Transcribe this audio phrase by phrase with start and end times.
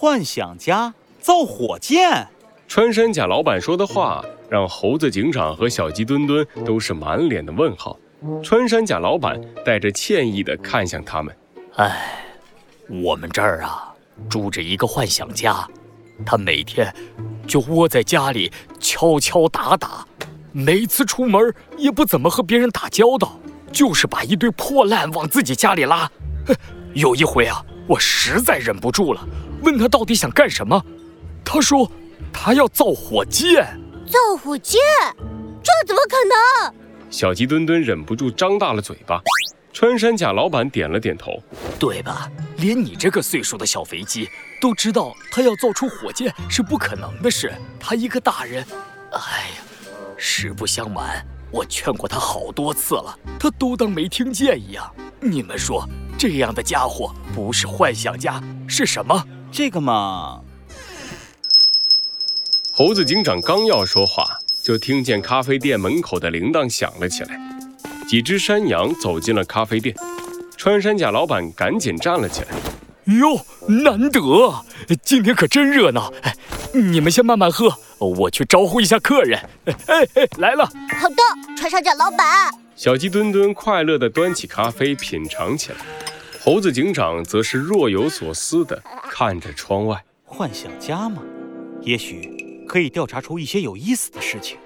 [0.00, 2.26] 幻想家造火箭。
[2.66, 7.98] 穿山甲老板说的话，让猴子警长和小鸡墩墩都是满脸的问号。
[8.42, 11.36] 穿山甲老板带着歉意地看向他们
[11.76, 12.24] ：“哎，
[12.88, 13.92] 我们这儿啊，
[14.26, 15.68] 住着一个幻想家，
[16.24, 16.90] 他每天
[17.46, 20.06] 就窝在家里敲敲打打，
[20.50, 23.38] 每次出门也不怎么和别人打交道，
[23.70, 26.10] 就是把一堆破烂往自己家里拉。
[26.94, 29.28] 有一回啊，我实在忍不住了，
[29.62, 30.84] 问他到底想干什么，
[31.44, 31.90] 他说。”
[32.32, 33.66] 他要造火箭，
[34.06, 34.78] 造火箭，
[35.64, 36.74] 这怎么可能？
[37.10, 39.20] 小鸡墩墩忍不住张大了嘴巴。
[39.72, 41.42] 穿山甲老板点了点头，
[41.78, 42.30] 对吧？
[42.58, 44.28] 连你这个岁数的小肥鸡
[44.60, 47.52] 都知道，他要造出火箭是不可能的事。
[47.80, 48.64] 他一个大人，
[49.10, 49.62] 哎呀，
[50.16, 54.88] 实不相瞒，我劝过他好多次了，他都当没听见一样。
[55.18, 55.84] 你们说，
[56.16, 59.20] 这样的家伙不是幻想家是什么？
[59.52, 60.40] 这个嘛。
[62.72, 64.24] 猴子警长刚要说话，
[64.62, 67.38] 就听见咖啡店门口的铃铛响了起来。
[68.08, 69.94] 几只山羊走进了咖啡店，
[70.56, 72.48] 穿山甲老板赶紧站了起来。
[73.18, 74.20] 哟，难得，
[75.02, 76.12] 今天可真热闹！
[76.22, 76.34] 哎，
[76.72, 79.38] 你们先慢慢喝，我去招呼一下客人。
[79.86, 80.64] 哎哎，来了。
[80.98, 81.16] 好的，
[81.56, 82.52] 穿山甲老板。
[82.76, 85.78] 小鸡墩墩快乐地端起咖啡品尝起来，
[86.42, 90.02] 猴子警长则是若有所思地看着窗外。
[90.24, 91.22] 幻想家吗？
[91.82, 92.64] 也许。
[92.66, 94.56] 可以调查出一些有意思的事情。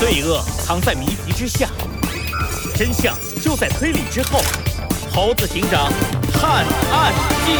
[0.00, 1.68] 罪恶藏在谜题之下，
[2.76, 4.40] 真相就在推理之后。
[5.12, 5.88] 猴子警长
[6.32, 7.14] 探案
[7.46, 7.52] 记：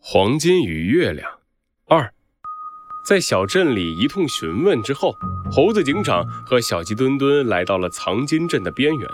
[0.00, 1.43] 黄金与月亮二。
[3.04, 5.14] 在小镇里一通询问之后，
[5.52, 9.06] 猴子警长和小鸡墩墩来到了藏金镇的边缘，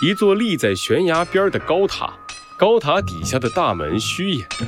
[0.00, 2.14] 一座立在悬崖边的高塔。
[2.56, 4.64] 高塔底下的大门虚掩着，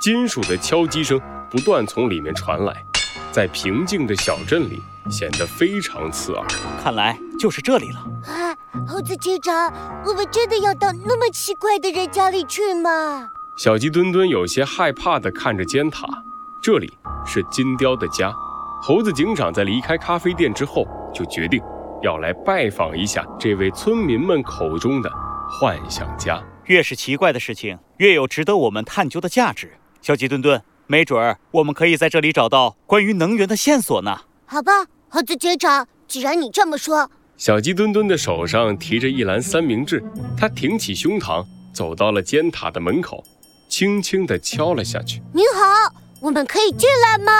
[0.00, 2.84] 金属的敲击声不断从里面传来，
[3.30, 6.44] 在平静的小镇里显得非常刺耳。
[6.82, 8.04] 看来就是这里了。
[8.26, 8.56] 啊，
[8.88, 9.72] 猴子警长，
[10.04, 13.30] 我们真的要到那么奇怪的人家里去吗？
[13.56, 16.24] 小鸡墩墩有些害怕地看着尖塔，
[16.62, 16.90] 这里。
[17.26, 18.34] 是金雕的家。
[18.82, 21.62] 猴子警长在离开咖啡店之后，就决定
[22.02, 25.12] 要来拜访一下这位村民们口中的
[25.48, 26.42] 幻想家。
[26.64, 29.72] 越是奇怪的事情，越有值得我们探究的价值。
[30.00, 34.22] 小鸡墩墩，没准儿我们可以在这里找到关于能源的线索呢。
[34.46, 34.72] 好吧，
[35.08, 40.02] 猴子警长，既然你这么说，小鸡墩墩的手上提着一篮三明治，
[40.38, 41.44] 他挺起胸膛，
[41.74, 43.22] 走到了尖塔的门口，
[43.68, 45.20] 轻轻地敲了下去。
[45.34, 45.94] 您好。
[46.20, 47.32] 我们可以进来吗？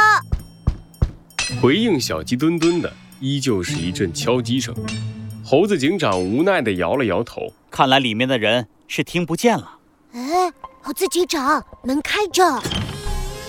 [1.61, 4.75] 回应小鸡墩墩的依旧是一阵敲击声。
[5.45, 9.79] 猴子警长无奈地摇了摇头，看来里面的人是听不见了。
[10.13, 12.43] 哎，猴子警长，门开着。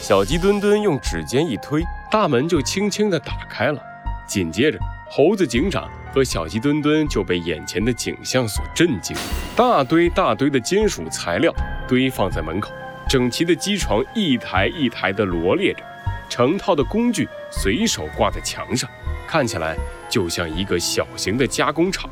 [0.02, 1.82] 小鸡墩墩用指尖一推，
[2.12, 3.82] 大门就轻轻地打开了。
[4.28, 4.78] 紧接着，
[5.10, 9.16] 猴子警长和小鸡墩墩就被眼前的景象所震惊：
[9.56, 11.54] 大堆大堆的金属材料
[11.88, 12.72] 堆放在门口。
[13.12, 15.84] 整齐的机床一台一台地罗列着，
[16.30, 18.90] 成套的工具随手挂在墙上，
[19.28, 19.76] 看起来
[20.10, 22.10] 就像一个小型的加工厂。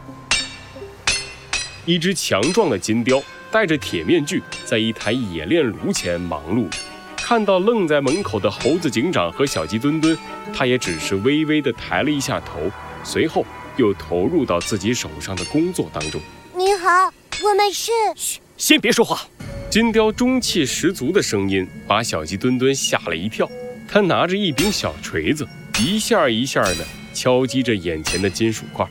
[1.85, 6.77] 一只强壮的金雕戴着铁面具，在一台冶炼炉前忙碌着。
[7.15, 10.17] 看到愣在门口的猴子警长和小鸡墩墩，
[10.53, 12.69] 他也只是微微地抬了一下头，
[13.05, 13.45] 随后
[13.77, 16.19] 又投入到自己手上的工作当中。
[16.53, 17.09] 你好，
[17.41, 17.89] 我们是……
[18.17, 19.21] 嘘，先别说话。
[19.69, 23.47] 金雕中气十足的声音把小鸡墩墩吓了一跳。
[23.87, 25.47] 他拿着一柄小锤子，
[25.79, 26.77] 一下一下地
[27.13, 28.83] 敲击着眼前的金属块。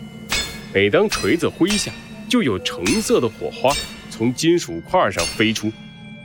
[0.73, 1.91] 每当锤子挥下，
[2.29, 3.75] 就有橙色的火花
[4.09, 5.73] 从金属块上飞出。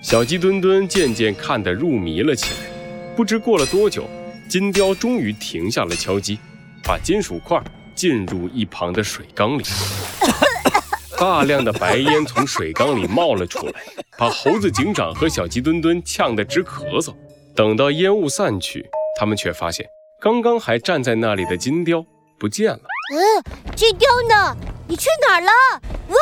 [0.04, 2.70] 小鸡墩墩渐渐看得入迷了起来。
[3.16, 4.08] 不知过了多久，
[4.48, 6.38] 金雕终于停下了敲击，
[6.84, 7.60] 把金属块
[7.96, 9.64] 进入一旁的水缸里。
[11.24, 13.74] 大量的白烟从水缸里冒了出来，
[14.18, 17.16] 把猴子警长和小鸡墩墩呛得直咳嗽。
[17.56, 18.86] 等到烟雾散去，
[19.18, 19.86] 他们却发现
[20.20, 22.06] 刚刚还站在那里的金雕
[22.38, 22.82] 不见了。
[23.16, 24.54] 嗯，金雕呢？
[24.86, 25.52] 你去哪儿了？
[26.10, 26.18] 喂，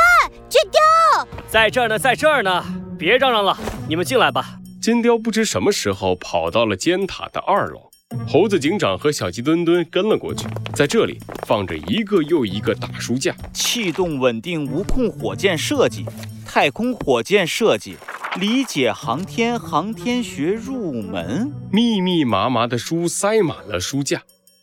[0.47, 2.63] 金雕，在这儿呢，在这儿呢！
[2.99, 3.57] 别嚷嚷了，
[3.89, 4.59] 你们进来吧。
[4.79, 7.89] 金雕不知什么时候跑到了尖塔的二楼。
[8.27, 16.05] 猴子警长和小鸡墩墩跟了过去，在这里放着一个又一个大书架，气动稳定无控火箭设计、
[16.45, 17.95] 太空火箭设计、
[18.39, 24.21] 理解航天航天学入门，密密麻麻的书塞满了书架。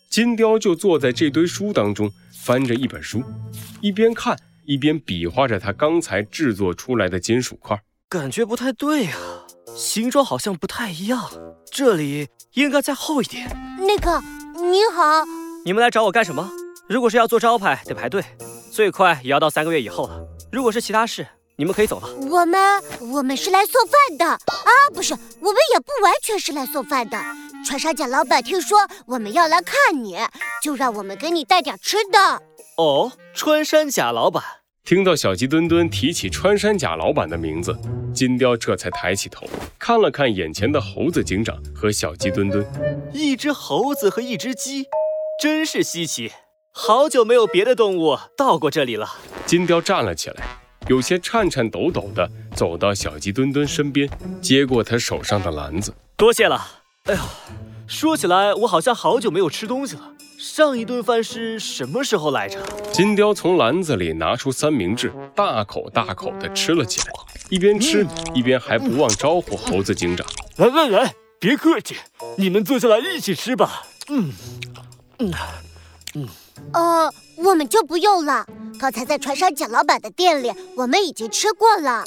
[0.09, 3.23] 金雕就坐在这堆书当中，翻着一本书，
[3.81, 7.79] 一边看一边比划着他刚才制作出来的金属块。
[8.09, 9.13] 感觉不太对啊，
[9.77, 11.29] 形状好像不太一样，
[11.71, 13.47] 这里应该再厚一点。
[13.77, 14.19] 那个，
[14.59, 15.23] 你好，
[15.63, 16.49] 你们来找我干什么？
[16.87, 18.23] 如果是要做招牌，得排队，
[18.71, 20.25] 最快也要到三个月以后了。
[20.51, 22.09] 如果是其他事，你们可以走了。
[22.31, 27.21] 我们我们是来送饭的啊，不是，我们也不完全是来送饭的。
[27.63, 30.17] 穿山甲老板听说我们要来看你，
[30.63, 32.41] 就让我们给你带点吃的。
[32.75, 34.43] 哦，穿山甲老板。
[34.89, 37.77] 听到小鸡墩墩提起穿山甲老板的名字，
[38.11, 39.45] 金雕这才抬起头，
[39.77, 42.65] 看了看眼前的猴子警长和小鸡墩墩。
[43.13, 44.87] 一只猴子和一只鸡，
[45.39, 46.31] 真是稀奇。
[46.71, 49.07] 好久没有别的动物到过这里了。
[49.45, 54.09] 金雕站了起来，有些颤颤抖抖地走到小鸡墩墩身边，
[54.41, 55.93] 接过他手上的篮子。
[56.17, 56.65] 多谢了。
[57.03, 57.21] 哎呀，
[57.85, 60.15] 说起来，我好像好久没有吃东西了。
[60.39, 62.57] 上一顿饭是什么时候来着？
[62.93, 67.13] 金雕从篮子里拿出三明治，大口大口地吃了起来，
[67.49, 70.25] 一边吃一边还不忘招呼猴子警长
[70.55, 71.97] ：“来来来，别客气，
[72.37, 74.31] 你们坐下来一起吃吧。”嗯
[75.17, 75.33] 嗯
[76.15, 76.29] 嗯。
[76.71, 78.45] 呃，我们就不用了。
[78.79, 82.05] 刚才在船上蒋老板的店里，我们已经吃过了。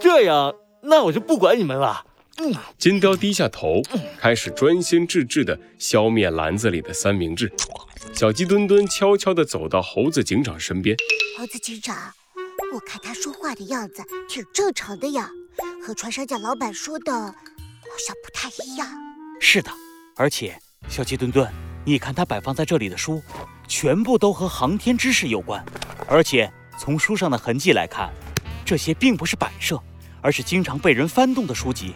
[0.00, 2.04] 这样，那我就不管你们了。
[2.38, 3.82] 嗯，金雕低下头，
[4.18, 7.52] 开始专心致志地消灭篮子里的三明治。
[8.14, 10.96] 小鸡墩墩悄悄地走到猴子警长身边。
[11.38, 11.96] 猴子警长，
[12.72, 15.30] 我看他说话的样子挺正常的呀，
[15.86, 17.32] 和穿山甲老板说的好
[18.06, 18.88] 像不太一样。
[19.40, 19.70] 是的，
[20.16, 20.58] 而且
[20.88, 21.50] 小鸡墩墩，
[21.84, 23.22] 你看他摆放在这里的书。
[23.68, 25.64] 全部都和航天知识有关，
[26.06, 28.12] 而且从书上的痕迹来看，
[28.66, 29.80] 这些并不是摆设，
[30.20, 31.94] 而是经常被人翻动的书籍。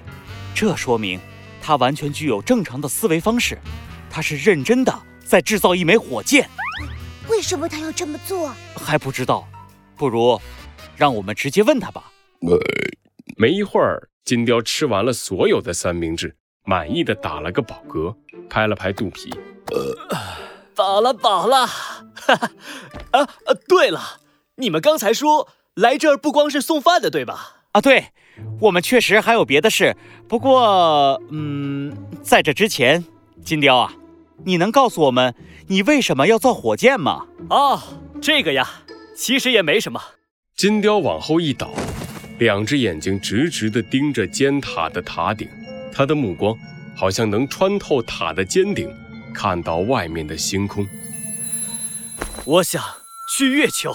[0.57, 1.21] 这说明
[1.61, 3.59] 他完全具有正常的思维方式，
[4.09, 6.49] 他是认真的在制造一枚火箭。
[7.29, 8.51] 为什么他要这么做？
[8.75, 9.47] 还不知道，
[9.97, 10.41] 不如
[10.97, 12.11] 让我们直接问他吧。
[13.37, 18.17] 没一会儿，金雕吃完了所有的三明治，满意的打了个饱嗝，
[18.49, 19.35] 拍了拍肚皮。
[20.75, 22.51] 饱了，饱了，哈 哈！
[23.11, 24.21] 啊啊，对了，
[24.55, 27.57] 你们刚才说来这儿不光是送饭的，对吧？
[27.73, 28.13] 啊，对，
[28.61, 29.97] 我们确实还有别的事。
[30.29, 33.05] 不过，嗯，在这之前，
[33.45, 33.93] 金雕啊，
[34.45, 35.35] 你能告诉我们
[35.69, 37.27] 你为什么要造火箭吗？
[37.51, 37.81] 哦，
[38.21, 38.69] 这个呀，
[39.17, 40.01] 其实也没什么。
[40.57, 41.71] 金雕往后一倒，
[42.39, 45.49] 两只眼睛直直地盯着尖塔的塔顶，
[45.93, 46.57] 他的目光
[46.97, 48.89] 好像能穿透塔的尖顶。
[49.35, 50.87] 看到外面的星空，
[52.47, 52.83] 我想
[53.37, 53.95] 去月球。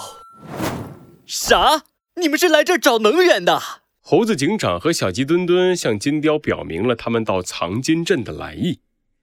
[1.26, 1.82] 啥？
[2.14, 3.60] 你们是来这儿找能源的？
[4.04, 8.80] 猴子警长和小鸡墩墩向金雕表明了他们到藏金镇的来意，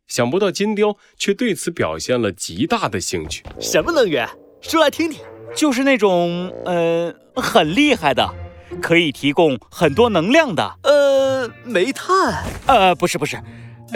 [0.08, 3.44] 想不到金雕却对此表现了极大的兴趣。
[3.60, 4.26] 什么能源？
[4.62, 5.20] 说来听听。
[5.54, 8.34] 就是那种呃很厉害的，
[8.82, 10.78] 可以提供很多能量的。
[10.84, 12.46] 呃，煤炭？
[12.66, 13.38] 呃，不是不是，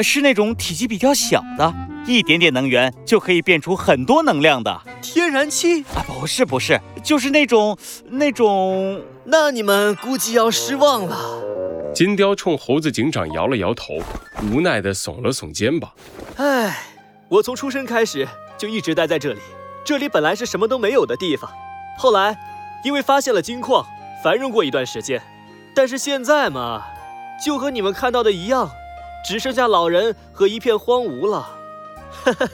[0.04, 1.74] 是那种体积比较小的。
[2.06, 6.04] 一点点能源就可以变出很多能量的天然气啊！
[6.08, 7.78] 不是不是，就是那种
[8.10, 9.02] 那种……
[9.26, 11.42] 那你们估计要失望了。
[11.96, 14.00] 金雕冲猴子警长摇了摇头，
[14.52, 15.92] 无奈地耸了耸肩膀。
[16.36, 16.88] 唉，
[17.30, 18.28] 我从出生开始
[18.58, 19.40] 就一直待在这里，
[19.86, 21.50] 这里本来是什么都没有的地方，
[21.98, 22.36] 后来
[22.84, 23.86] 因为发现了金矿，
[24.22, 25.22] 繁荣过一段时间，
[25.74, 26.84] 但是现在嘛，
[27.46, 28.70] 就和你们看到的一样，
[29.26, 31.60] 只剩下老人和一片荒芜了。
[32.24, 32.50] 哈哈，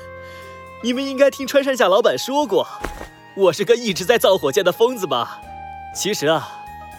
[0.83, 2.67] 你们应该听穿山甲老板说过，
[3.35, 5.41] 我是个一直在造火箭的疯子吧？
[5.95, 6.49] 其实啊，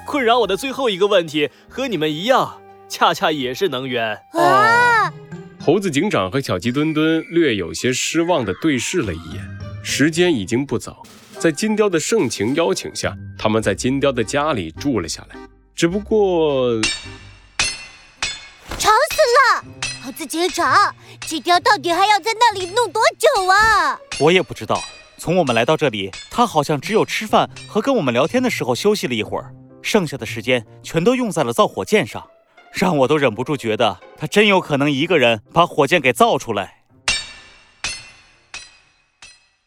[0.07, 5.13] 困扰我的最后一个问题和你们一样，恰恰也是能源啊！
[5.61, 9.59] 猴子警长和小鸡墩墩略有些失望地对视了一眼。
[9.83, 11.03] 时间已经不早，
[11.39, 15.37] 在金雕的盛情邀请下，他们在金雕的家里住了下来。
[15.75, 16.79] 只不过，
[20.21, 20.27] 了！
[20.27, 20.95] 猴子警长，
[21.27, 23.99] 金雕到底还要在那里弄多久啊？
[24.21, 24.79] 我也不知道。
[25.17, 32.27] 从我们来到这里，他好像只有吃饭和跟我们聊天的时候休息了一会儿，剩下的时间全都用在了造火箭上，
[32.73, 36.83] 让我都忍不住觉得他真有可能一个人把火箭给造出来。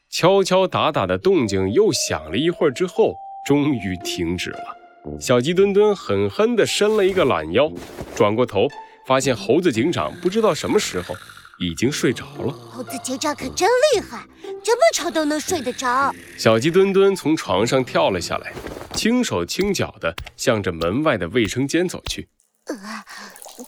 [0.10, 4.78] 敲敲打打的动静又响了一会儿之后，终于停止了。
[5.20, 7.72] 小鸡墩墩狠狠地伸了一个懒腰，
[8.16, 8.68] 转过头。
[9.06, 11.16] 发现猴子警长不知道什么时候
[11.60, 12.54] 已经睡着了。
[12.72, 14.26] 猴子警长可真厉害，
[14.64, 16.14] 这么吵都能睡得着。
[16.38, 18.54] 小鸡墩墩从床上跳了下来，
[18.94, 22.28] 轻手轻脚地向着门外的卫生间走去。
[22.66, 22.76] 呃，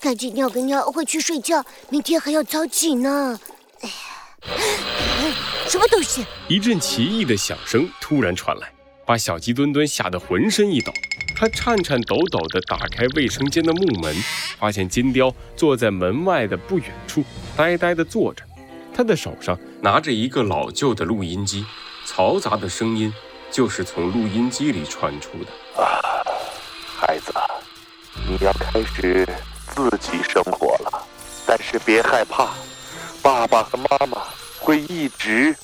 [0.00, 3.38] 赶紧尿个尿，回去睡觉，明天还要早起呢。
[3.82, 3.94] 哎呀。
[5.68, 6.24] 什么东西？
[6.48, 8.72] 一阵奇异的响声突然传来，
[9.04, 10.92] 把小鸡墩墩吓得浑身一抖。
[11.38, 14.14] 他颤颤抖抖地打开卫生间的木门，
[14.58, 17.22] 发现金雕坐在门外的不远处，
[17.54, 18.42] 呆呆地坐着。
[18.94, 21.66] 他的手上拿着一个老旧的录音机，
[22.06, 23.12] 嘈杂的声音
[23.50, 25.82] 就是从录音机里传出的。
[25.82, 26.00] 啊，
[26.96, 27.30] 孩子，
[28.26, 29.28] 你要开始
[29.68, 31.06] 自己生活了，
[31.46, 32.54] 但是别害怕，
[33.20, 34.22] 爸爸和妈妈
[34.58, 35.54] 会一直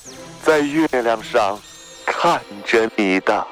[0.43, 1.59] 在月亮上
[2.05, 3.47] 看着你的。